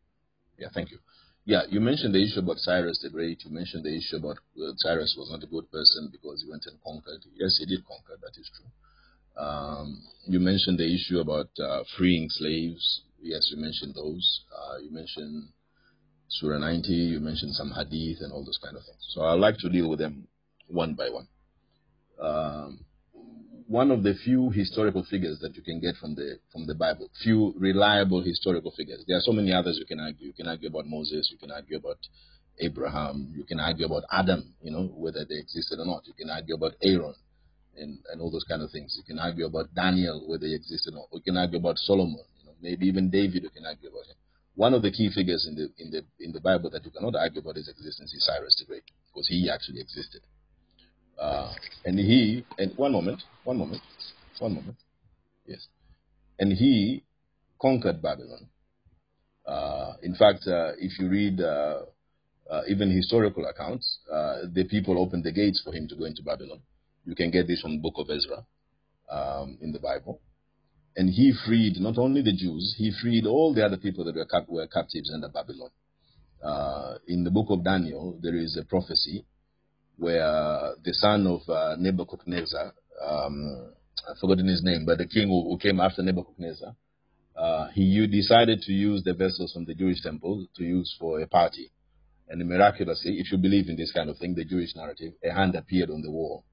[0.59, 0.69] Yeah.
[0.73, 0.99] Thank you.
[1.45, 3.43] Yeah, you mentioned the issue about Cyrus the Great.
[3.43, 6.67] You mentioned the issue about uh, Cyrus was not a good person because he went
[6.67, 7.25] and conquered.
[7.37, 8.21] Yes, he did conquer.
[8.21, 9.43] That is true.
[9.43, 13.01] Um, you mentioned the issue about uh, freeing slaves.
[13.23, 14.43] Yes, you mentioned those.
[14.53, 15.49] Uh, you mentioned
[16.29, 16.93] Surah 90.
[16.93, 19.01] You mentioned some hadith and all those kind of things.
[19.15, 20.29] So I'd like to deal with them
[20.67, 21.29] one by one.
[22.21, 22.81] Um,
[23.69, 27.11] one of the few historical figures that you can get from the from the Bible,
[27.23, 29.05] few reliable historical figures.
[29.07, 30.27] There are so many others you can argue.
[30.27, 31.29] You can argue about Moses.
[31.31, 31.99] You can argue about
[32.59, 33.35] Abraham.
[33.37, 34.55] You can argue about Adam.
[34.63, 36.07] You know whether they existed or not.
[36.07, 37.15] You can argue about Aaron,
[37.77, 38.97] and and all those kind of things.
[38.97, 41.09] You can argue about Daniel whether he existed or not.
[41.13, 42.25] You can argue about Solomon.
[42.41, 43.43] You know maybe even David.
[43.43, 44.17] You can argue about him.
[44.55, 47.17] One of the key figures in the in the in the Bible that you cannot
[47.17, 50.23] argue about his existence is Cyrus the Great because he actually existed.
[51.19, 51.53] Uh,
[51.85, 53.83] and he, and one moment, one moment,
[54.39, 54.77] one moment.
[55.47, 55.67] Yes.
[56.39, 57.05] And he
[57.61, 58.49] conquered Babylon.
[59.47, 61.81] Uh, in fact, uh, if you read uh,
[62.51, 66.23] uh, even historical accounts, uh, the people opened the gates for him to go into
[66.23, 66.61] Babylon.
[67.05, 68.45] You can get this from the book of Ezra
[69.11, 70.21] um, in the Bible.
[70.97, 74.27] And he freed not only the Jews, he freed all the other people that were,
[74.27, 75.71] cap- were captives under Babylon.
[77.07, 79.25] in the book of Daniel, there is a prophecy
[79.99, 82.73] where the son of uh, Nebuchadnezzar,
[83.05, 83.73] um,
[84.09, 86.75] I've forgotten his name, but the king who, who came after Nebuchadnezzar,
[87.37, 91.27] uh, he decided to use the vessels from the Jewish temple to use for a
[91.27, 91.71] party.
[92.29, 95.55] And miraculously, if you believe in this kind of thing, the Jewish narrative, a hand
[95.55, 96.45] appeared on the wall,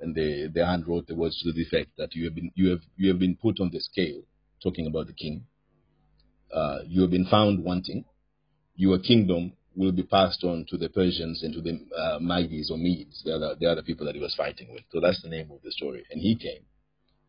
[0.00, 2.70] and the, the hand wrote the words to the effect that you have been you
[2.70, 4.22] have you have been put on the scale,
[4.62, 5.44] talking about the king.
[6.52, 8.04] Uh, you have been found wanting.
[8.76, 12.78] Your kingdom will be passed on to the Persians and to the uh, Medes or
[12.78, 14.82] Medes, the other, the other people that he was fighting with.
[14.92, 16.04] So that's the name of the story.
[16.10, 16.62] And he came.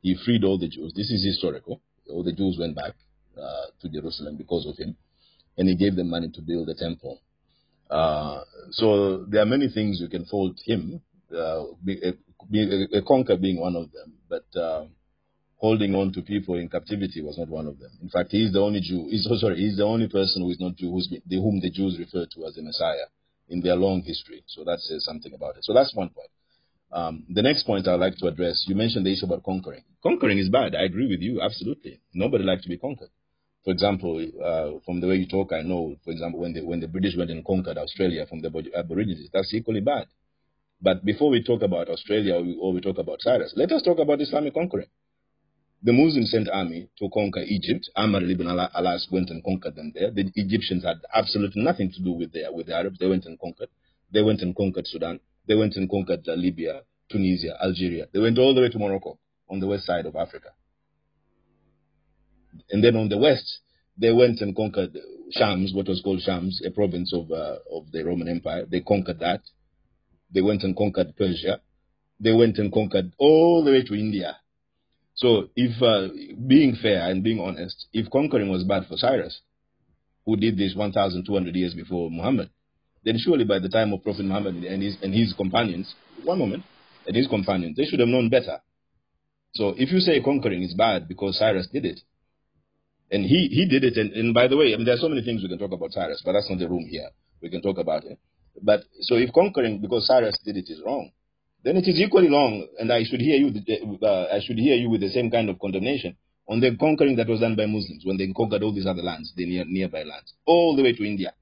[0.01, 0.93] He freed all the Jews.
[0.95, 1.81] This is historical.
[2.09, 2.93] All the Jews went back
[3.37, 4.95] uh, to Jerusalem because of him.
[5.57, 7.21] And he gave them money to build the temple.
[7.89, 11.01] Uh, so there are many things you can fault him,
[11.33, 12.13] uh, a,
[12.53, 14.13] a, a, conquer being one of them.
[14.27, 14.85] But uh,
[15.57, 17.91] holding on to people in captivity was not one of them.
[18.01, 19.07] In fact, he's the only Jew.
[19.09, 21.97] He's oh, sorry, he's the only person who is not Jew, the, whom the Jews
[21.97, 23.07] refer to as the Messiah
[23.49, 24.43] in their long history.
[24.47, 25.63] So that says something about it.
[25.63, 26.29] So that's one point.
[26.91, 29.83] Um, the next point I'd like to address, you mentioned the issue about conquering.
[30.03, 30.75] Conquering is bad.
[30.75, 31.99] I agree with you, absolutely.
[32.13, 33.09] Nobody likes to be conquered.
[33.63, 36.79] For example, uh, from the way you talk, I know, for example, when the, when
[36.79, 40.05] the British went and conquered Australia from the Aborigines, that's equally bad.
[40.81, 43.81] But before we talk about Australia or we, or we talk about Cyrus, let us
[43.81, 44.87] talk about Islamic conquering.
[45.85, 47.91] The Muslims sent army to conquer Egypt.
[47.95, 50.09] Amr ibn al-As went and conquered them there.
[50.09, 52.97] The Egyptians had absolutely nothing to do with the, with the Arabs.
[52.97, 53.69] They went and conquered.
[54.11, 55.19] They went and conquered Sudan.
[55.47, 58.07] They went and conquered uh, Libya, Tunisia, Algeria.
[58.11, 60.49] They went all the way to Morocco on the west side of Africa.
[62.71, 63.59] And then on the west,
[63.95, 64.97] they went and conquered
[65.33, 68.65] Shams, what was called Shams, a province of, uh, of the Roman Empire.
[68.67, 69.41] They conquered that.
[70.33, 71.61] They went and conquered Persia.
[72.19, 74.37] They went and conquered all the way to India.
[75.15, 76.13] So, if uh,
[76.47, 79.39] being fair and being honest, if conquering was bad for Cyrus,
[80.25, 82.49] who did this 1,200 years before Muhammad,
[83.05, 86.63] then surely by the time of Prophet Muhammad and his, and his companions, one moment,
[87.07, 88.59] and his companions, they should have known better.
[89.53, 92.01] So, if you say conquering is bad because Cyrus did it,
[93.09, 95.07] and he, he did it, and, and by the way, I mean, there are so
[95.07, 97.09] many things we can talk about Cyrus, but that's not the room here.
[97.41, 98.19] We can talk about it.
[98.61, 101.11] But so if conquering because Cyrus did it is wrong,
[101.65, 103.49] then it is equally wrong, and I should hear you.
[104.01, 106.15] Uh, I should hear you with the same kind of condemnation
[106.47, 109.33] on the conquering that was done by Muslims when they conquered all these other lands,
[109.35, 111.33] the near, nearby lands, all the way to India.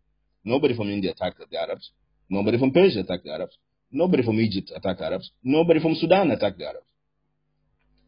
[0.46, 1.92] Nobody from India attacked the Arabs.
[2.30, 3.58] Nobody from Persia attacked the Arabs.
[3.92, 5.30] Nobody from Egypt attacked the Arabs.
[5.44, 6.88] Nobody from Sudan attacked the Arabs.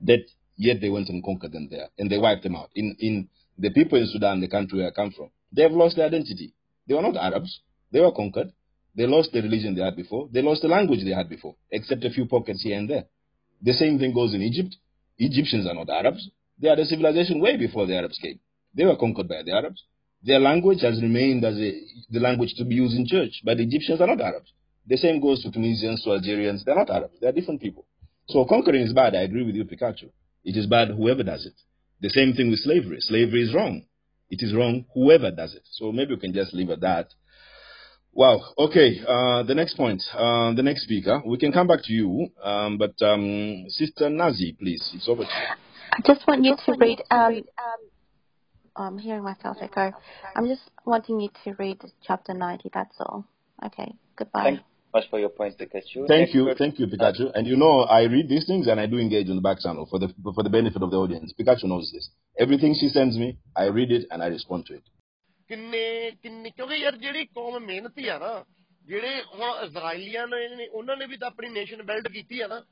[0.02, 0.24] That
[0.56, 2.70] yet they went and conquered them there, and they wiped them out.
[2.76, 3.28] In in
[3.60, 6.54] the people in Sudan, the country where I come from, they have lost their identity.
[6.88, 7.60] They were not Arabs.
[7.92, 8.54] They were conquered.
[8.96, 10.30] They lost the religion they had before.
[10.32, 13.06] They lost the language they had before, except a few pockets here and there.
[13.62, 14.76] The same thing goes in Egypt.
[15.18, 16.30] Egyptians are not Arabs.
[16.60, 18.40] They had a civilization way before the Arabs came.
[18.74, 19.84] They were conquered by the Arabs.
[20.24, 21.74] Their language has remained as a,
[22.10, 24.52] the language to be used in church, but the Egyptians are not Arabs.
[24.88, 26.64] The same goes to Tunisians, to Algerians.
[26.64, 27.16] They're not Arabs.
[27.20, 27.86] They're different people.
[28.28, 29.16] So conquering is bad.
[29.16, 30.10] I agree with you, Pikachu.
[30.44, 31.54] It is bad whoever does it.
[32.02, 32.98] The same thing with slavery.
[33.00, 33.84] Slavery is wrong.
[34.30, 35.64] It is wrong whoever does it.
[35.72, 37.08] So maybe we can just leave it at that.
[38.16, 38.40] Wow.
[38.58, 39.02] Okay.
[39.06, 40.02] Uh, the next point.
[40.14, 41.22] Uh, the next speaker.
[41.26, 44.90] We can come back to you, um, but um, Sister Nazi, please.
[44.94, 45.46] It's over to you.
[45.92, 47.00] I just want you to read.
[47.12, 47.44] Um,
[48.78, 49.92] I'm hearing myself echo.
[50.36, 52.70] I'm just wanting you to read chapter 90.
[52.74, 53.26] That's all.
[53.66, 53.94] Okay.
[54.18, 54.44] Goodbye.
[54.44, 56.08] Thank you much for your point, Pikachu.
[56.08, 57.30] Thank Next you, word- thank you, Pikachu.
[57.36, 59.86] And you know, I read these things and I do engage on the back channel
[59.90, 61.34] for the for the benefit of the audience.
[61.38, 62.10] Pikachu knows this.
[62.40, 64.84] Everything she sends me, I read it and I respond to it.
[65.48, 68.46] ਕਿੰਨੇ ਕਿੰਨੇ, ਕਿਉਂਕਿ ਯਾਰ ਜਿਹੜੀ ਕੌਮ ਮਿਹਨਤੀ ਆ ਨਾ,
[68.84, 72.64] ਜਿਹੜੇ ਹੁਣ ਇਜ਼ਰਾਈਲੀਆਂ ਨੇ ਨੇ- ਉਹਨਾਂ ਨੇ ਵੀ ਤਾਂ ਆਪਣੀ ਨੇਸ਼ਨ ਬਿਲਡ ਕੀਤੀ ਆ ਨਾ।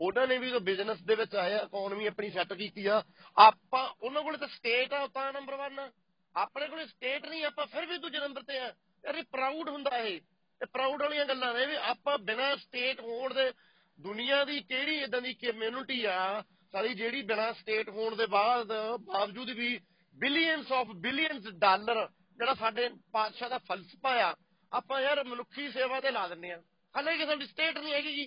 [0.00, 3.02] ਉਹਨਾਂ ਨੇ ਵੀ ਤਾਂ ਬਿਜ਼ਨਸ ਦੇ ਵਿੱਚ ਆਏ ਆ ਇਕਨੋਮੀ ਆਪਣੀ ਸੈੱਟ ਕੀਤੀ ਆ।
[3.38, 5.92] ਆਪਾਂ, ਉਹਨਾਂ ਕੋਲੇ ਤਾਂ ਸਟੇਟ ਆ ਤਾਂ ਨੰਬਰ 1 ਆ।
[6.36, 8.74] ਆਪਣੇ ਕੋਲੇ ਸਟੇਟ ਨਹੀਂ, ਆਪਾਂ ਫਿਰ ਵੀ ਦੂਜੇ ਨੰਬਰ ਤੇ ਆ।
[9.06, 10.20] ਯਾਰ ਇਹ ਪ੍ਰਾਊਡ ਹੁੰਦਾ ਇਹ।
[10.62, 13.52] ਇਹ ਪ੍ਰਾਊਡ ਵਾਲੀਆਂ ਗੱਲਾਂ ਨੇ ਵੀ ਆਪਾਂ ਬਿਨਾਂ ਸਟੇਟ ਹੋਣ ਦੇ,
[14.00, 16.44] ਦੁਨੀਆ ਦੀ ਕਿਹੜੀ ਇਦਾਂ ਦੀ ਕਮਿਊਨਿਟੀ ਆ?
[16.72, 19.80] ਸਾਡੀ ਜਿਹੜੀ ਬਿਨਾਂ ਸਟੇਟ ਹੋਣ ਦੇ ਬਾਅਦ, ਬਾਵਜੂਦ ਵੀ
[20.14, 22.06] ਬਿਲੀਅਨਸ ਆਫ ਬਿਲੀਅਨਸ ਡਾਲਰ
[22.38, 24.34] ਜਿਹੜਾ ਸਾਡੇ ਪਾਤਸ਼ਾਹ ਦਾ ਫਲਸਫਾ ਆ,
[24.72, 26.62] ਆਪਾਂ ਯਾਰ ਮਨੁੱਖੀ ਸੇਵਾ ਤੇ ਲਾ ਦਿੰਨੇ ਆ।
[26.94, 28.26] ਹਾਲੇ ਕਿ ਸਾਡੀ ਸਟੇਟ ਨਹੀਂ ਹੈਗੀ ਜੀ।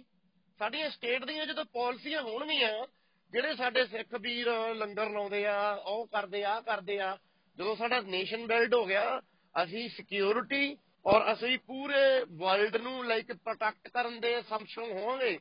[0.60, 2.86] ਸਾਡੀਆਂ ਸਟੇਟ ਦੀਆਂ ਜਦੋਂ ਪਾਲਿਸੀਆਂ ਹੋਣਗੀਆਂ,
[3.32, 7.18] ਜਿਹੜੇ ਸਾਡੇ ਸਿੱਖ ਵੀਰ ਲੰਗਰ ਲਾਉਂਦੇ ਆ, ਉਹ ਕਰਦੇ ਆ ਆਹ ਕਰਦੇ ਆ,
[7.58, 9.20] ਜਦੋਂ ਸਾਡਾ ਨੇਸ਼ਨ ਬਿਲਡ ਹੋ ਗਿਆ,
[9.64, 15.38] ਅਸੀਂ ਸਿਕਿਉਰਿਟੀ ਔਰ ਅਸੀਂ ਪੂਰੇ ਵਰਲਡ ਨੂੰ ਲਾਈਕ ਪ੍ਰੋਟੈਕਟ ਕਰਨ ਦੇ ਸਮਸ਼ਮ ਹੋਵਾਂਗੇ।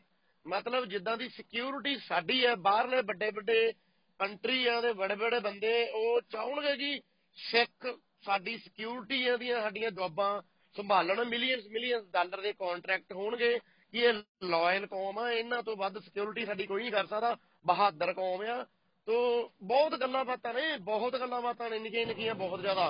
[0.47, 3.73] ਮਤਲਬ ਜਿੱਦਾਂ ਦੀ ਸਿਕਿਉਰਿਟੀ ਸਾਡੀ ਹੈ, ਬਾਹਰਲੇ ਵੱਡੇ ਵੱਡੇ
[4.19, 7.01] ਕੰਟਰੀਆਂ ਦੇ ਬੜੇ ਬੜੇ ਬੰਦੇ, ਉਹ ਚਾਹਣਗੇ ਕਿ
[7.37, 7.87] ਸਿੱਖ
[8.23, 10.43] ਸਾਡੀ ਸਿਕਿਉਰਿਟੀ ਦੀਆਂ ਸਾਡੀਆਂ ਜੌਬਾਂ
[10.77, 13.59] ਸੰਭਾਲਣ ਮਿਲੀਅਨਸ ਮਿਲੀਅਨਸ ਡਾਲਰ ਦੇ ਕੰਟਰੈਕਟ ਹੋਣਗੇ
[13.93, 18.13] ਕਿ ਇਹ ਲਾਇਲ ਕੌਮ ਆ, ਇਹਨਾਂ ਤੋਂ ਵੱਧ ਸਿਕਿਉਰਿਟੀ ਸਾਡੀ ਕੋਈ ਨਹੀਂ ਕਰ ਸਕਦਾ, ਬਹਾਦਰ
[18.13, 18.65] ਕੌਮ ਆ।
[19.09, 19.17] ਤੋ
[19.63, 22.89] ਬਹੁਤ ਗੱਲਾਂ ਬਾਤਾਂ ਨੇ, ਬਹੁਤ ਗੱਲਾਂ ਬਾਤਾਂ ਨੇ, ਨਿੱਕੀਆਂ ਨਿੱਕੀਆਂ, ਬਹੁਤ ਜ਼ਿਆਦਾ।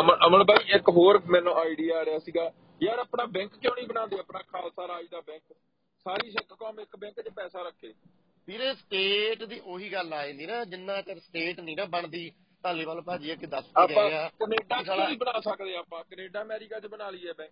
[0.00, 2.50] ਅਮਨ ਅਮਨ ਭਾਈ ਇੱਕ ਹੋਰ ਮੈਨੂੰ ਆਈਡੀਆ ਆ ਰਿਹਾ ਸੀਗਾ,
[2.82, 4.18] ਯਾਰ ਆਪਣਾ ਬੈਂਕ ਕਿਉਂ ਨਹੀਂ ਬਣਾਉਂਦੇ?
[4.18, 5.42] ਆਪਣਾ ਖਾਲਸਾ ਰਾਜ ਦਾ ਬੈਂਕ
[6.06, 7.92] ਸਾਰੀ ਸਿੱਖ ਕੌਮ ਇੱਕ ਬੈਂਕ 'ਚ ਪੈਸਾ ਰੱਖੇ।
[8.48, 12.30] ਵੀਰੇ ਸਟੇਟ ਦੀ ਉਹੀ ਗੱਲ ਆ ਜਾਂਦੀ ਨਾ ਜਿੰਨਾ ਚਿਰ ਸਟੇਟ ਨਹੀਂ ਨਾ ਬਣਦੀ
[12.64, 16.02] ਧਾਲੀਵਾਲ ਭਾਜੀ ਅੱਗੇ ਦੱਸ ਕੇ ਆਪਾਂ ਗਏ ਆ। ਕੈਨੇਡਾ ਕਿ ਨਹੀਂ ਬਣਾ ਸਕਦੇ ਆਪਾਂ?
[16.10, 17.50] ਕੈਨੇਡਾ ਅਮਰੀਕਾ 'ਚ ਬਣਾ ਲਈਏ ਬੈਂਕ।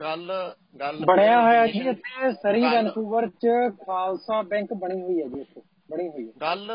[0.00, 0.32] ਗੱਲ
[0.80, 3.48] ਗੱਲ ਬਣਿਆ ਹੋਇਆ ਜੀ ਇੱਥੇ ਸਰੀ ਵੈਨਕੂਵਰ ਚ
[3.86, 6.70] ਖਾਲਸਾ ਬੈਂਕ ਬਣੀ ਹੋਈ ਹੈ ਜੀ ਇੱਥੇ ਬਣੀ ਹੋਈ ਹੈ। ਗੱਲ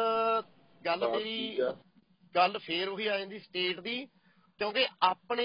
[0.81, 1.73] ਗੱਲ ਆ।
[2.36, 4.05] ਗੱਲ ਫੇਰ ਉਹੀ ਆ ਜਾਂਦੀ ਸਟੇਟ ਦੀ
[4.60, 5.36] ਕਿਉਂਕਿ ਆਪਣੇ